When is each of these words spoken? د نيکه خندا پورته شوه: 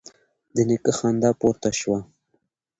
د 0.55 0.57
نيکه 0.67 0.91
خندا 0.97 1.31
پورته 1.39 1.69
شوه: 1.79 1.99